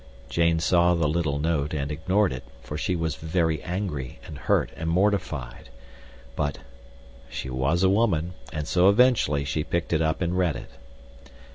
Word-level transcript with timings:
Jane 0.29 0.59
saw 0.59 0.95
the 0.95 1.07
little 1.07 1.37
note 1.37 1.75
and 1.75 1.91
ignored 1.91 2.33
it, 2.33 2.43
for 2.63 2.75
she 2.75 2.95
was 2.95 3.13
very 3.13 3.61
angry 3.61 4.17
and 4.25 4.35
hurt 4.39 4.71
and 4.75 4.89
mortified, 4.89 5.69
but—she 6.35 7.51
was 7.51 7.83
a 7.83 7.87
woman, 7.89 8.33
and 8.51 8.67
so 8.67 8.89
eventually 8.89 9.45
she 9.45 9.63
picked 9.63 9.93
it 9.93 10.01
up 10.01 10.19
and 10.19 10.35
read 10.35 10.55
it. 10.55 10.71